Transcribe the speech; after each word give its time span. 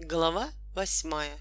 Глава 0.00 0.52
восьмая. 0.76 1.36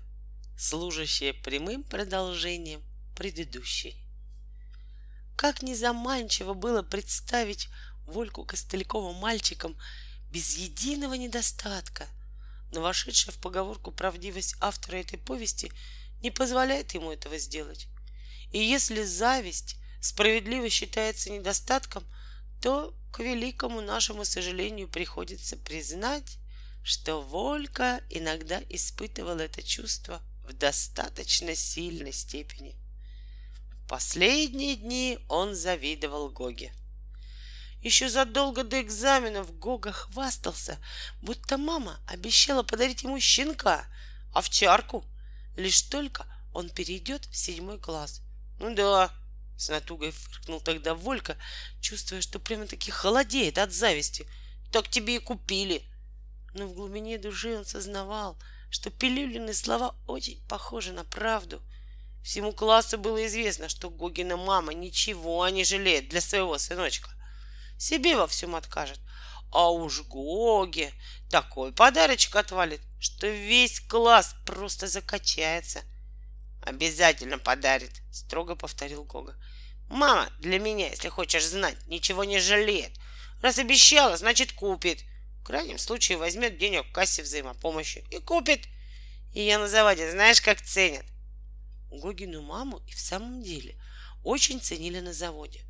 Служащая 0.57 1.31
прямым 1.31 1.83
продолжением 1.83 2.81
предыдущей. 3.15 3.95
Как 5.35 5.61
незаманчиво 5.61 6.55
было 6.55 6.81
представить 6.81 7.69
Вольку 8.07 8.43
Костылякова 8.43 9.13
мальчиком 9.13 9.77
без 10.31 10.57
единого 10.57 11.13
недостатка, 11.13 12.07
но 12.71 12.81
вошедшая 12.81 13.31
в 13.31 13.37
поговорку 13.37 13.91
правдивость 13.91 14.55
автора 14.59 14.95
этой 14.97 15.19
повести 15.19 15.71
не 16.23 16.31
позволяет 16.31 16.95
ему 16.95 17.11
этого 17.11 17.37
сделать. 17.37 17.87
И 18.51 18.57
если 18.57 19.03
зависть 19.03 19.75
справедливо 20.01 20.67
считается 20.71 21.29
недостатком, 21.29 22.03
то 22.59 22.95
к 23.13 23.19
великому 23.19 23.81
нашему 23.81 24.25
сожалению 24.25 24.87
приходится 24.87 25.57
признать, 25.57 26.39
что 26.87 27.21
Волька 27.21 28.01
иногда 28.09 28.61
испытывал 28.69 29.39
это 29.39 29.61
чувство 29.61 30.21
в 30.45 30.53
достаточно 30.53 31.53
сильной 31.53 32.13
степени. 32.13 32.77
В 33.73 33.87
последние 33.89 34.77
дни 34.77 35.19
он 35.27 35.53
завидовал 35.53 36.29
Гоге. 36.29 36.73
Еще 37.81 38.09
задолго 38.09 38.63
до 38.63 38.81
экзаменов 38.81 39.59
Гога 39.59 39.91
хвастался, 39.91 40.79
будто 41.21 41.57
мама 41.57 41.99
обещала 42.07 42.63
подарить 42.63 43.03
ему 43.03 43.19
щенка, 43.19 43.85
овчарку, 44.33 45.03
лишь 45.57 45.81
только 45.81 46.25
он 46.53 46.69
перейдет 46.69 47.25
в 47.25 47.35
седьмой 47.35 47.79
класс. 47.79 48.21
Ну 48.59 48.73
да, 48.73 49.11
с 49.57 49.67
натугой 49.67 50.11
фыркнул 50.11 50.61
тогда 50.61 50.95
Волька, 50.95 51.35
чувствуя, 51.81 52.21
что 52.21 52.39
прямо-таки 52.39 52.91
холодеет 52.91 53.57
от 53.57 53.73
зависти. 53.73 54.25
Так 54.71 54.87
тебе 54.87 55.17
и 55.17 55.19
купили— 55.19 55.83
но 56.53 56.67
в 56.67 56.73
глубине 56.73 57.17
души 57.17 57.57
он 57.57 57.65
сознавал, 57.65 58.37
что 58.69 58.89
пилюлины 58.89 59.53
слова 59.53 59.95
очень 60.07 60.45
похожи 60.47 60.91
на 60.91 61.03
правду. 61.03 61.61
Всему 62.23 62.51
классу 62.51 62.97
было 62.97 63.25
известно, 63.25 63.69
что 63.69 63.89
Гогина 63.89 64.37
мама 64.37 64.73
ничего 64.73 65.47
не 65.49 65.63
жалеет 65.63 66.09
для 66.09 66.19
своего 66.19 66.57
сыночка. 66.57 67.09
Себе 67.77 68.17
во 68.17 68.27
всем 68.27 68.55
откажет. 68.55 68.99
А 69.51 69.71
уж 69.71 70.01
Гоге 70.03 70.91
такой 71.29 71.71
подарочек 71.71 72.35
отвалит, 72.35 72.81
что 72.99 73.27
весь 73.27 73.79
класс 73.79 74.35
просто 74.45 74.87
закачается. 74.87 75.83
Обязательно 76.61 77.37
подарит, 77.37 78.01
строго 78.11 78.55
повторил 78.55 79.05
Гога. 79.05 79.35
Мама 79.89 80.29
для 80.39 80.59
меня, 80.59 80.89
если 80.89 81.07
хочешь 81.07 81.45
знать, 81.45 81.77
ничего 81.87 82.25
не 82.25 82.39
жалеет. 82.39 82.91
Раз 83.41 83.57
обещала, 83.57 84.17
значит 84.17 84.51
купит 84.51 84.99
крайнем 85.47 85.77
случае 85.77 86.17
возьмет 86.17 86.57
денег 86.57 86.85
в 86.85 86.91
кассе 86.91 87.23
взаимопомощи 87.23 88.03
и 88.11 88.19
купит. 88.19 88.67
Ее 89.33 89.57
на 89.57 89.69
заводе 89.69 90.11
знаешь, 90.11 90.41
как 90.41 90.61
ценят? 90.61 91.05
Гогину 91.89 92.41
маму 92.41 92.81
и 92.85 92.91
в 92.91 92.99
самом 92.99 93.41
деле 93.41 93.79
очень 94.25 94.59
ценили 94.59 94.99
на 94.99 95.13
заводе. 95.13 95.63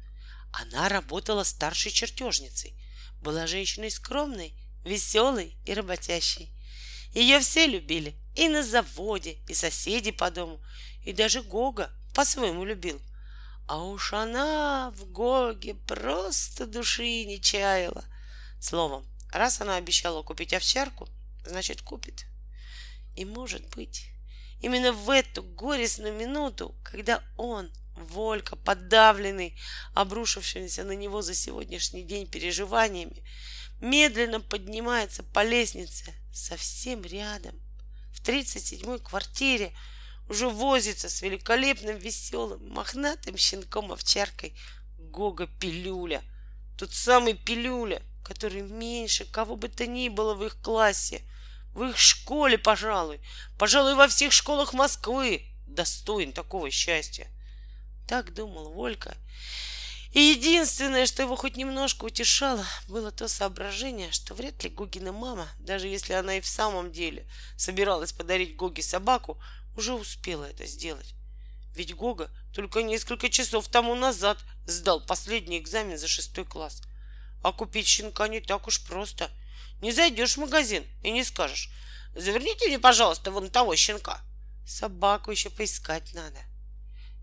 Она 0.51 0.89
работала 0.89 1.43
старшей 1.43 1.91
чертежницей, 1.91 2.73
была 3.21 3.45
женщиной 3.45 3.91
скромной, 3.91 4.55
веселой 4.83 5.55
и 5.63 5.75
работящей. 5.75 6.51
Ее 7.13 7.39
все 7.39 7.67
любили 7.67 8.15
и 8.35 8.49
на 8.49 8.63
заводе, 8.63 9.37
и 9.47 9.53
соседи 9.53 10.09
по 10.09 10.31
дому, 10.31 10.59
и 11.05 11.13
даже 11.13 11.43
Гога 11.43 11.91
по-своему 12.15 12.65
любил. 12.65 12.99
А 13.67 13.83
уж 13.83 14.13
она 14.13 14.91
в 14.95 15.11
Гоге 15.11 15.75
просто 15.75 16.65
души 16.65 17.25
не 17.25 17.39
чаяла. 17.39 18.03
Словом, 18.59 19.05
Раз 19.31 19.61
она 19.61 19.75
обещала 19.75 20.23
купить 20.23 20.53
овчарку, 20.53 21.07
значит 21.45 21.81
купит. 21.81 22.25
И 23.15 23.25
может 23.25 23.67
быть, 23.75 24.09
именно 24.61 24.91
в 24.93 25.09
эту 25.09 25.43
горестную 25.43 26.13
минуту, 26.13 26.75
когда 26.83 27.23
он, 27.37 27.71
Волька, 27.95 28.55
подавленный, 28.55 29.57
обрушившимися 29.93 30.83
на 30.83 30.91
него 30.91 31.21
за 31.21 31.33
сегодняшний 31.33 32.03
день 32.03 32.27
переживаниями, 32.27 33.23
медленно 33.81 34.39
поднимается 34.39 35.23
по 35.23 35.43
лестнице 35.43 36.13
совсем 36.31 37.01
рядом, 37.03 37.59
в 38.13 38.21
37-й 38.21 38.99
квартире, 38.99 39.75
уже 40.29 40.49
возится 40.49 41.09
с 41.09 41.21
великолепным, 41.21 41.97
веселым, 41.97 42.69
мохнатым 42.69 43.35
щенком-овчаркой 43.35 44.57
Гога 44.97 45.47
Пилюля. 45.47 46.23
Тот 46.77 46.93
самый 46.93 47.33
Пилюля, 47.33 48.01
который 48.27 48.61
меньше 48.61 49.23
кого 49.23 49.55
бы 49.55 49.69
то 49.69 49.87
ни 49.87 50.09
было 50.09 50.33
в 50.33 50.43
их 50.43 50.59
классе, 50.61 51.21
в 51.73 51.83
их 51.83 51.97
школе, 51.97 52.57
пожалуй, 52.57 53.21
пожалуй, 53.57 53.95
во 53.95 54.09
всех 54.09 54.33
школах 54.33 54.73
Москвы 54.73 55.45
достоин 55.65 56.33
такого 56.33 56.69
счастья. 56.69 57.27
Так 58.05 58.33
думал 58.33 58.73
Волька. 58.73 59.15
И 60.11 60.19
единственное, 60.19 61.05
что 61.05 61.21
его 61.21 61.37
хоть 61.37 61.55
немножко 61.55 62.03
утешало, 62.03 62.65
было 62.89 63.11
то 63.11 63.29
соображение, 63.29 64.11
что 64.11 64.33
вряд 64.33 64.61
ли 64.61 64.69
Гогина 64.69 65.13
мама, 65.13 65.47
даже 65.59 65.87
если 65.87 66.11
она 66.11 66.37
и 66.37 66.41
в 66.41 66.47
самом 66.47 66.91
деле 66.91 67.25
собиралась 67.55 68.11
подарить 68.11 68.57
Гоге 68.57 68.83
собаку, 68.83 69.41
уже 69.77 69.93
успела 69.93 70.43
это 70.43 70.65
сделать. 70.65 71.13
Ведь 71.75 71.95
Гога 71.95 72.29
только 72.53 72.81
несколько 72.83 73.29
часов 73.29 73.69
тому 73.69 73.95
назад 73.95 74.37
сдал 74.65 75.05
последний 75.05 75.59
экзамен 75.59 75.97
за 75.97 76.09
шестой 76.09 76.43
класс— 76.43 76.81
а 77.47 77.53
купить 77.53 77.87
щенка 77.87 78.27
не 78.27 78.41
так 78.41 78.67
уж 78.67 78.83
просто. 78.83 79.31
Не 79.81 79.93
зайдешь 79.93 80.35
в 80.35 80.41
магазин 80.41 80.83
и 81.01 81.11
не 81.11 81.23
скажешь, 81.23 81.69
заверните 82.13 82.67
мне, 82.67 82.77
пожалуйста, 82.77 83.31
вон 83.31 83.49
того 83.49 83.73
щенка. 83.77 84.19
Собаку 84.67 85.31
еще 85.31 85.49
поискать 85.49 86.13
надо. 86.13 86.39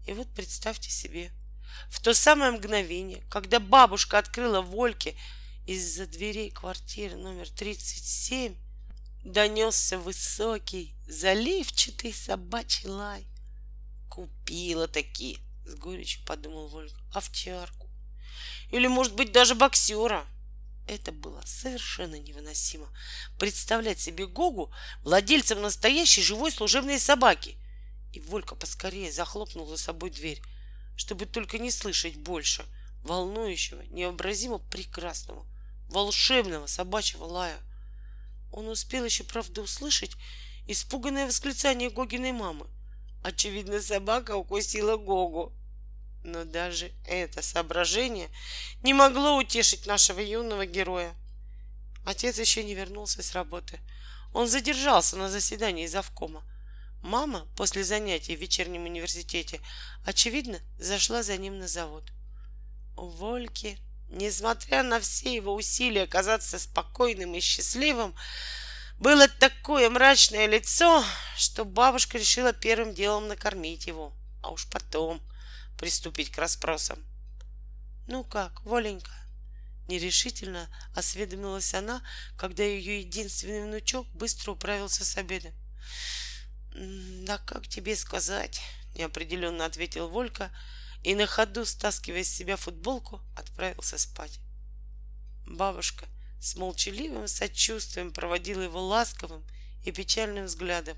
И 0.07 0.15
вот 0.15 0.27
представьте 0.35 0.89
себе, 0.89 1.31
в 1.91 2.01
то 2.01 2.15
самое 2.15 2.53
мгновение, 2.53 3.23
когда 3.29 3.61
бабушка 3.61 4.17
открыла 4.17 4.63
Вольке 4.63 5.15
из-за 5.67 6.07
дверей 6.07 6.51
квартиры 6.51 7.17
номер 7.17 7.51
37, 7.51 8.55
донесся 9.25 9.99
высокий, 9.99 10.95
заливчатый 11.07 12.15
собачий 12.15 12.89
лай. 12.89 13.27
Купила 14.09 14.89
таки, 14.89 15.39
с 15.67 15.75
горечью 15.75 16.25
подумал 16.25 16.69
Волька, 16.69 16.99
овчарку. 17.13 17.84
Или, 18.71 18.87
может 18.87 19.15
быть, 19.15 19.33
даже 19.33 19.55
боксера. 19.55 20.27
Это 20.87 21.13
было 21.13 21.41
совершенно 21.47 22.17
невыносимо. 22.17 22.89
Представлять 23.39 24.01
себе 24.01 24.27
Гогу 24.27 24.73
владельцем 25.03 25.63
настоящей 25.63 26.23
живой 26.23 26.53
служебной 26.53 26.99
собаки. 26.99 27.57
И 28.13 28.21
Волька 28.21 28.55
поскорее 28.55 29.11
захлопнул 29.11 29.67
за 29.67 29.79
собой 29.79 30.11
дверь, 30.11 30.43
чтобы 30.97 31.27
только 31.27 31.59
не 31.59 31.71
слышать 31.71 32.17
больше 32.17 32.65
волнующего, 33.03 33.83
необразимо 33.91 34.59
прекрасного, 34.59 35.47
волшебного 35.89 36.67
собачьего 36.67 37.25
лая. 37.25 37.59
Он 38.53 38.69
успел 38.69 39.05
еще, 39.05 39.25
правда, 39.25 39.63
услышать 39.63 40.13
испуганное 40.67 41.27
восклицание 41.27 41.91
Гогиной 41.91 42.33
мамы. 42.33 42.67
Очевидно, 43.23 43.81
собака 43.81 44.37
укусила 44.37 44.97
Гогу. 44.97 45.53
Но 46.25 46.45
даже 46.47 46.91
это 47.07 47.43
соображение 47.43 48.31
не 48.83 48.95
могло 48.95 49.37
утешить 49.37 49.87
нашего 49.87 50.21
юного 50.21 50.65
героя. 50.65 51.15
Отец 52.07 52.39
еще 52.39 52.65
не 52.65 52.75
вернулся 52.75 53.23
с 53.23 53.35
работы. 53.35 53.79
Он 54.33 54.49
задержался 54.49 55.17
на 55.19 55.29
заседании 55.29 55.87
завкома. 55.87 56.43
Мама 57.03 57.47
после 57.57 57.85
занятий 57.85 58.35
в 58.35 58.41
вечернем 58.41 58.85
университете, 58.85 59.61
очевидно, 60.07 60.59
зашла 60.79 61.23
за 61.23 61.37
ним 61.37 61.59
на 61.59 61.69
завод. 61.69 62.05
У 62.97 63.07
Вольки, 63.07 63.79
несмотря 64.09 64.83
на 64.83 65.01
все 65.01 65.35
его 65.35 65.55
усилия 65.55 66.07
казаться 66.07 66.59
спокойным 66.59 67.35
и 67.35 67.41
счастливым, 67.41 68.15
было 68.99 69.29
такое 69.29 69.91
мрачное 69.91 70.47
лицо, 70.47 71.05
что 71.37 71.67
бабушка 71.67 72.17
решила 72.17 72.55
первым 72.55 72.95
делом 72.95 73.29
накормить 73.29 73.87
его, 73.87 74.15
а 74.43 74.51
уж 74.51 74.67
потом— 74.71 75.21
приступить 75.79 76.31
к 76.31 76.39
расспросам. 76.39 76.99
«Ну 78.07 78.25
как, 78.25 78.63
Воленька?» 78.65 79.13
Нерешительно 79.89 80.69
осведомилась 80.95 81.75
она, 81.75 82.03
когда 82.37 82.63
ее 82.63 83.01
единственный 83.01 83.65
внучок 83.65 84.07
быстро 84.09 84.53
управился 84.53 85.05
с 85.05 85.17
обеда. 85.17 85.53
«Да 86.75 87.39
как 87.39 87.69
тебе 87.69 87.95
сказать?»— 87.95 88.61
неопределенно 88.95 89.67
ответил 89.67 90.09
Волька 90.09 90.51
и 91.03 91.15
на 91.15 91.27
ходу, 91.27 91.67
стаскивая 91.67 92.25
с 92.25 92.29
себя 92.29 92.57
футболку, 92.57 93.21
отправился 93.37 93.99
спать. 93.99 94.41
Бабушка 95.47 96.07
с 96.41 96.57
молчаливым 96.57 97.29
сочувствием 97.29 98.11
проводила 98.13 98.63
его 98.63 98.83
ласковым 98.87 99.45
и 99.85 99.93
печальным 99.93 100.47
взглядом. 100.47 100.97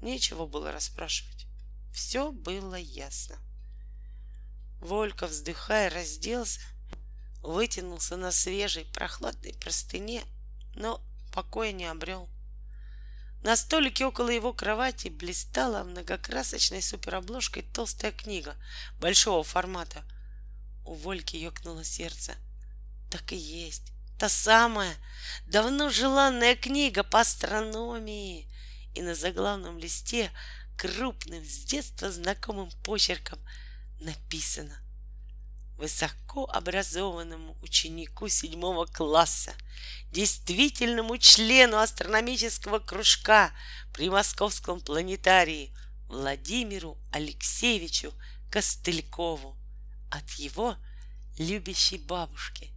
Нечего 0.00 0.46
было 0.46 0.72
расспрашивать. 0.72 1.46
Все 1.92 2.32
было 2.32 2.76
ясно. 2.76 3.36
Волька, 4.80 5.26
вздыхая, 5.26 5.90
разделся, 5.90 6.60
вытянулся 7.42 8.16
на 8.16 8.32
свежей 8.32 8.84
прохладной 8.86 9.54
простыне, 9.54 10.22
но 10.74 11.00
покоя 11.32 11.72
не 11.72 11.86
обрел. 11.86 12.28
На 13.42 13.56
столике 13.56 14.04
около 14.06 14.30
его 14.30 14.52
кровати 14.52 15.08
блистала 15.08 15.84
многокрасочной 15.84 16.82
суперобложкой 16.82 17.62
толстая 17.62 18.10
книга 18.10 18.56
большого 18.98 19.44
формата. 19.44 20.02
У 20.84 20.94
Вольки 20.94 21.36
ёкнуло 21.36 21.84
сердце. 21.84 22.34
Так 23.10 23.32
и 23.32 23.36
есть. 23.36 23.92
Та 24.18 24.28
самая, 24.28 24.94
давно 25.46 25.90
желанная 25.90 26.56
книга 26.56 27.04
по 27.04 27.20
астрономии. 27.20 28.48
И 28.94 29.02
на 29.02 29.14
заглавном 29.14 29.78
листе 29.78 30.30
крупным, 30.76 31.44
с 31.44 31.64
детства 31.64 32.10
знакомым 32.10 32.70
почерком 32.82 33.38
написано 34.00 34.76
высокообразованному 35.76 37.56
ученику 37.62 38.28
седьмого 38.28 38.86
класса, 38.86 39.54
действительному 40.10 41.18
члену 41.18 41.78
астрономического 41.78 42.78
кружка 42.78 43.52
при 43.92 44.08
Московском 44.08 44.80
планетарии 44.80 45.74
Владимиру 46.08 46.98
Алексеевичу 47.12 48.12
Костылькову 48.50 49.56
от 50.10 50.28
его 50.32 50.76
любящей 51.38 51.98
бабушки. 51.98 52.70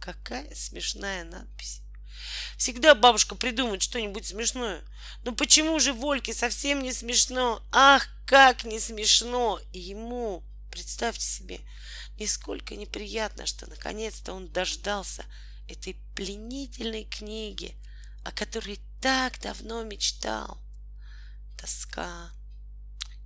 Какая 0.00 0.54
смешная 0.54 1.24
надпись. 1.24 1.82
Всегда 2.56 2.94
бабушка 2.94 3.34
придумает 3.34 3.82
что-нибудь 3.82 4.26
смешное. 4.26 4.82
Но 5.24 5.32
почему 5.32 5.78
же 5.80 5.92
Вольке 5.92 6.34
совсем 6.34 6.82
не 6.82 6.92
смешно? 6.92 7.62
Ах, 7.72 8.08
как 8.26 8.64
не 8.64 8.80
смешно! 8.80 9.60
И 9.72 9.78
ему, 9.78 10.42
представьте 10.70 11.24
себе, 11.24 11.60
нисколько 12.18 12.76
неприятно, 12.76 13.46
что 13.46 13.68
наконец-то 13.68 14.32
он 14.32 14.48
дождался 14.48 15.24
этой 15.68 15.96
пленительной 16.14 17.04
книги, 17.04 17.76
о 18.24 18.32
которой 18.32 18.80
так 19.00 19.38
давно 19.40 19.84
мечтал. 19.84 20.58
Тоска, 21.60 22.30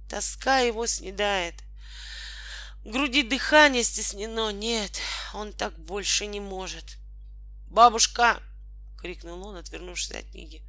тоска 0.09 0.59
его 0.59 0.87
снедает. 0.87 1.55
В 2.85 2.91
груди 2.91 3.23
дыхание 3.23 3.85
стеснено. 3.85 4.51
Нет, 4.51 4.99
он 5.35 5.53
так 5.53 5.79
больше 5.79 6.27
не 6.27 6.41
может. 6.41 6.99
«Бабушка!»— 7.69 8.43
крикнул 9.03 9.45
он, 9.47 9.57
отвернувшись 9.57 10.13
от 10.13 10.31
книги. 10.31 10.63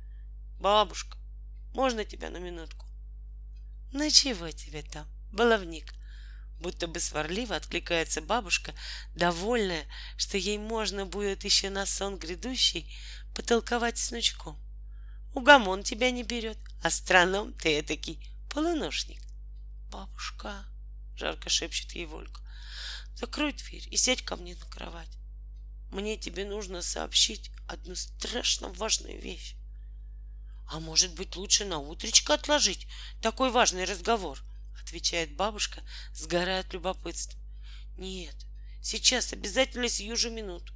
«Бабушка, 0.60 1.18
можно 1.74 2.04
тебя 2.04 2.30
на 2.30 2.38
минутку?» 2.38 2.88
«Ну 3.92 4.10
чего 4.10 4.50
тебе 4.52 4.82
там, 4.82 5.08
баловник?» 5.32 5.94
Будто 6.60 6.88
бы 6.88 7.02
сварливо 7.02 7.58
откликается 7.58 8.22
бабушка, 8.22 8.74
довольная, 9.16 9.86
что 10.16 10.38
ей 10.38 10.58
можно 10.58 11.06
будет 11.06 11.44
еще 11.44 11.70
на 11.70 11.86
сон 11.86 12.18
грядущий 12.18 12.90
потолковать 13.36 13.98
с 13.98 14.12
внучком. 14.12 14.58
Угомон 15.34 15.84
тебя 15.84 16.10
не 16.12 16.24
берет, 16.24 16.58
астроном 16.82 17.54
ты 17.56 17.80
этакий 17.80 18.26
полуношник. 18.50 19.22
Бабушка, 19.92 20.64
жарко 21.18 21.50
шепчет 21.50 21.92
ей 21.92 22.06
Волька, 22.06 22.40
закрой 23.16 23.52
дверь 23.52 23.88
и 23.92 23.98
сядь 23.98 24.22
ко 24.22 24.38
мне 24.38 24.56
на 24.56 24.66
кровать. 24.68 25.18
Мне 25.92 26.18
тебе 26.18 26.46
нужно 26.46 26.82
сообщить 26.82 27.52
одну 27.68 27.96
страшно 27.96 28.70
важную 28.70 29.22
вещь. 29.22 29.56
А 30.68 30.80
может 30.80 31.14
быть, 31.16 31.36
лучше 31.36 31.66
на 31.66 31.80
утречко 31.80 32.34
отложить 32.34 32.88
такой 33.22 33.52
важный 33.52 33.86
разговор—— 33.86 34.44
отвечает 34.84 35.36
бабушка, 35.36 35.82
сгорая 36.14 36.60
от 36.60 36.74
любопытства. 36.74 37.40
Нет, 37.98 38.36
сейчас, 38.82 39.34
обязательно 39.34 39.90
сию 39.90 40.16
же 40.16 40.30
минуту. 40.30 40.74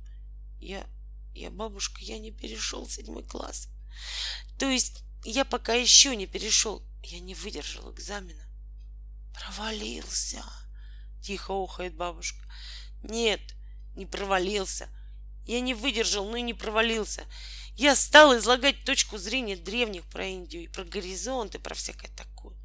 Я, 0.60 0.88
я, 1.34 1.52
бабушка, 1.52 2.02
я 2.02 2.18
не 2.18 2.32
перешел 2.32 2.88
седьмой 2.88 3.24
класс. 3.24 3.70
То 4.58 4.70
есть 4.70 5.04
я 5.24 5.46
пока 5.46 5.74
еще 5.74 6.16
не 6.16 6.26
перешел. 6.26 6.84
Я 7.04 7.20
не 7.20 7.36
выдержал 7.36 7.94
экзамена. 7.94 8.44
Провалился. 9.34 10.44
Тихо 11.22 11.54
охает 11.54 11.96
бабушка. 11.96 12.44
Нет, 13.04 13.42
не 13.96 14.06
провалился. 14.06 14.90
Я 15.48 15.62
не 15.62 15.74
выдержал, 15.74 16.30
но 16.30 16.38
и 16.38 16.42
не 16.42 16.54
провалился. 16.54 17.26
Я 17.76 17.96
стал 17.96 18.38
излагать 18.38 18.84
точку 18.84 19.18
зрения 19.18 19.56
древних 19.56 20.04
про 20.06 20.26
Индию 20.26 20.64
и 20.64 20.68
про 20.68 20.84
горизонт 20.84 21.56
и 21.56 21.60
про 21.60 21.74
всякое 21.74 22.12
такое. 22.16 22.56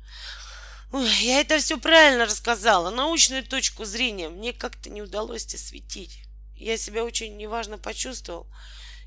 Ой, 0.91 1.11
я 1.21 1.41
это 1.41 1.59
все 1.59 1.79
правильно 1.79 2.27
рассказала. 2.27 2.91
Научную 2.91 3.45
точку 3.45 3.85
зрения 3.85 4.29
мне 4.29 4.53
как-то 4.53 4.91
не 4.91 5.01
удалось 5.01 5.55
осветить. 5.55 6.25
Я 6.57 6.77
себя 6.77 7.05
очень 7.05 7.37
неважно 7.37 7.79
почувствовал. 7.79 8.47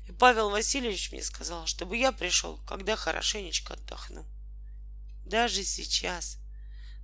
И 0.08 0.12
Павел 0.12 0.50
Васильевич 0.50 1.12
мне 1.12 1.22
сказал, 1.22 1.66
чтобы 1.66 1.96
я 1.96 2.12
пришел, 2.12 2.58
когда 2.66 2.96
хорошенечко 2.96 3.74
отдохну. 3.74 4.24
Даже 5.24 5.64
сейчас, 5.64 6.38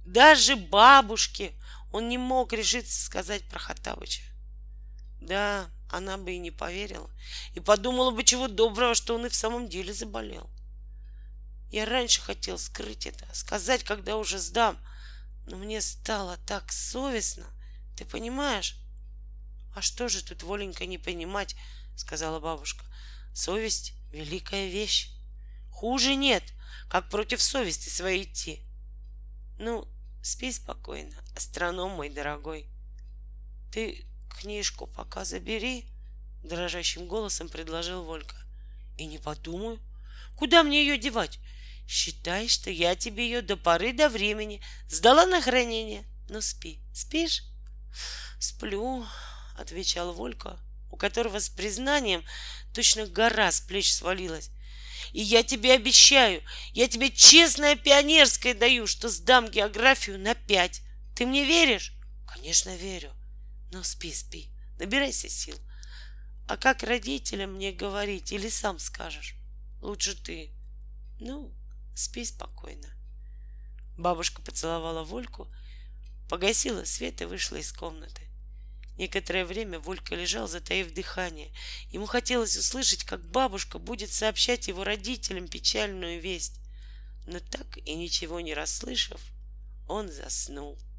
даже 0.05 0.57
бабушке 0.57 1.53
он 1.91 2.09
не 2.09 2.19
мог 2.19 2.53
решиться 2.53 3.01
сказать 3.01 3.43
про 3.49 3.59
Хатабыча. 3.59 4.23
Да, 5.21 5.69
она 5.93 6.17
бы 6.17 6.33
и 6.33 6.39
не 6.39 6.51
поверила, 6.51 7.11
и 7.55 7.61
подумала 7.61 8.11
бы 8.11 8.25
чего 8.25 8.49
доброго, 8.49 8.95
что 8.95 9.15
он 9.15 9.27
и 9.27 9.29
в 9.29 9.35
самом 9.35 9.69
деле 9.69 9.93
заболел. 9.93 10.51
Я 11.71 11.85
раньше 11.85 12.21
хотел 12.21 12.59
скрыть 12.59 13.07
это, 13.07 13.27
сказать, 13.35 13.85
когда 13.85 14.17
уже 14.17 14.39
сдам, 14.39 14.79
но 15.47 15.57
мне 15.57 15.81
стало 15.81 16.39
так 16.47 16.73
совестно, 16.73 17.47
ты 17.97 18.05
понимаешь? 18.05 18.77
А 19.75 19.83
что 19.83 20.09
же 20.09 20.25
тут, 20.25 20.43
Воленька, 20.43 20.87
не 20.87 20.99
понимать, 20.99 21.57
сказала 21.97 22.41
бабушка. 22.41 22.85
Совесть— 23.35 23.95
великая 24.13 24.69
вещь. 24.69 25.11
Хуже 25.71 26.15
нет, 26.15 26.43
как 26.89 27.09
против 27.09 27.43
совести 27.43 27.89
своей 27.89 28.25
идти. 28.25 28.63
Ну, 29.59 29.89
спи 30.23 30.53
спокойно, 30.53 31.17
астроном 31.35 31.93
мой 31.93 32.11
дорогой. 32.11 32.69
Ты 33.71 34.07
книжку 34.35 34.87
пока 34.87 35.25
забери, 35.25 35.87
дрожащим 36.43 37.07
голосом 37.07 37.49
предложил 37.49 38.03
Волька. 38.03 38.37
И 38.99 39.07
не 39.07 39.19
подумаю, 39.19 39.81
куда 40.37 40.63
мне 40.63 40.83
ее 40.83 40.99
девать? 40.99 41.39
Считай, 41.89 42.49
что 42.49 42.71
я 42.71 42.95
тебе 42.95 43.25
ее 43.25 43.43
до 43.43 43.57
поры 43.57 43.93
до 43.93 44.09
времени 44.09 44.63
сдала 44.89 45.27
на 45.27 45.41
хранение. 45.41 46.05
Ну 46.29 46.41
спи, 46.41 46.81
спишь? 46.95 47.43
Сплю, 48.39 49.07
отвечал 49.57 50.13
Волька, 50.13 50.59
у 50.91 50.97
которого 50.97 51.39
с 51.39 51.49
признанием 51.49 52.25
точно 52.75 53.07
гора 53.07 53.53
с 53.53 53.61
плеч 53.61 53.93
свалилась. 53.93 54.51
И 55.13 55.21
я 55.21 55.43
тебе 55.43 55.73
обещаю, 55.73 56.43
я 56.73 56.89
тебе 56.89 57.11
честное 57.11 57.77
пионерское 57.77 58.55
даю, 58.55 58.87
что 58.87 59.09
сдам 59.09 59.51
географию 59.51 60.19
на 60.19 60.35
пять. 60.35 60.81
Ты 61.15 61.27
мне 61.27 61.45
веришь? 61.45 61.93
Конечно, 62.27 62.75
верю. 62.77 63.13
Ну, 63.73 63.83
спи, 63.83 64.13
спи, 64.13 64.51
набирайся 64.79 65.31
сил. 65.31 65.59
А 66.47 66.59
как 66.59 66.83
родителям 66.83 67.55
мне 67.55 67.73
говорить 67.73 68.31
или 68.31 68.51
сам 68.51 68.79
скажешь? 68.79 69.35
Лучше 69.81 70.15
ты. 70.23 70.53
Ну, 71.19 71.55
Спи 71.95 72.25
спокойно. 72.25 72.89
Бабушка 73.99 74.41
поцеловала 74.41 75.05
Вольку, 75.05 75.49
погасила 76.29 76.85
свет 76.85 77.21
и 77.21 77.27
вышла 77.27 77.57
из 77.57 77.73
комнаты. 77.73 78.23
Некоторое 78.97 79.45
время 79.45 79.79
Волька 79.79 80.15
лежал, 80.15 80.49
затаив 80.49 80.93
дыхание. 80.93 81.53
Ему 81.91 82.07
хотелось 82.07 82.57
услышать, 82.57 83.05
как 83.05 83.25
бабушка 83.31 83.79
будет 83.79 84.13
сообщать 84.13 84.69
его 84.69 84.85
родителям 84.85 85.49
печальную 85.49 86.21
весть. 86.21 86.61
Но 87.27 87.41
так 87.41 87.77
и 87.79 87.95
ничего 87.95 88.41
не 88.41 88.55
расслышав, 88.55 89.21
он 89.87 90.11
заснул.— 90.11 90.79